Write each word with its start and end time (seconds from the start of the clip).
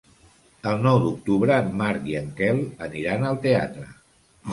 El 0.69 0.79
nou 0.85 0.95
d'octubre 1.03 1.57
en 1.63 1.69
Marc 1.81 2.07
i 2.13 2.17
en 2.21 2.31
Quel 2.39 2.63
aniran 2.87 3.29
al 3.29 3.39
teatre. 3.45 3.87